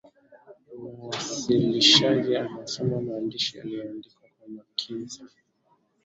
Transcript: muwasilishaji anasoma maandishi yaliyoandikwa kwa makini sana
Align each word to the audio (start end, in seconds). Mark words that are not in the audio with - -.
muwasilishaji 0.81 2.35
anasoma 2.37 3.01
maandishi 3.01 3.57
yaliyoandikwa 3.57 4.27
kwa 4.39 4.47
makini 4.49 5.09
sana 5.09 5.29